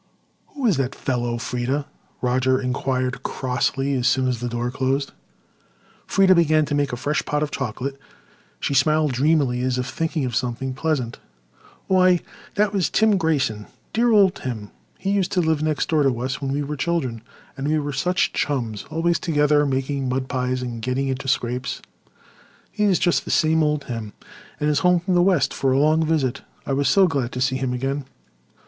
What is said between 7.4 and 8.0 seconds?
of chocolate.